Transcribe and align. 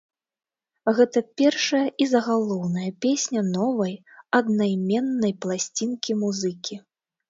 Гэта 0.99 1.21
першая 1.41 1.83
і 2.05 2.07
загалоўная 2.15 2.89
песня 3.07 3.47
новай, 3.55 3.95
аднайменнай 4.41 5.41
пласцінкі 5.45 6.23
музыкі. 6.27 6.85